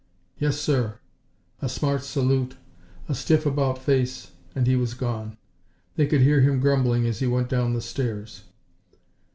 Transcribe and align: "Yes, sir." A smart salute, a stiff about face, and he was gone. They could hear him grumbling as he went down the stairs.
"Yes, 0.39 0.59
sir." 0.59 0.97
A 1.61 1.69
smart 1.69 2.03
salute, 2.03 2.55
a 3.07 3.13
stiff 3.13 3.45
about 3.45 3.77
face, 3.77 4.31
and 4.55 4.65
he 4.65 4.75
was 4.75 4.95
gone. 4.95 5.37
They 5.95 6.07
could 6.07 6.21
hear 6.21 6.41
him 6.41 6.59
grumbling 6.59 7.05
as 7.05 7.19
he 7.19 7.27
went 7.27 7.49
down 7.49 7.75
the 7.75 7.81
stairs. 7.81 8.45